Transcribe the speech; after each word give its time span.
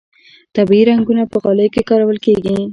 طبیعي 0.55 0.83
رنګونه 0.89 1.23
په 1.31 1.37
غالیو 1.43 1.73
کې 1.73 1.87
کارول 1.89 2.17
کیږي 2.25 2.57